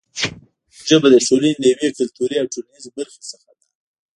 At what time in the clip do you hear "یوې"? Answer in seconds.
1.73-1.89